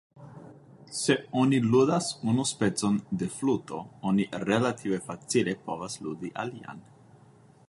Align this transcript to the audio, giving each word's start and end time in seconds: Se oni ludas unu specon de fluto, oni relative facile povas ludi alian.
Se 0.99 1.15
oni 1.41 1.59
ludas 1.75 2.07
unu 2.33 2.45
specon 2.53 2.97
de 3.23 3.29
fluto, 3.37 3.83
oni 4.13 4.29
relative 4.49 5.03
facile 5.11 5.57
povas 5.71 6.03
ludi 6.09 6.35
alian. 6.47 6.87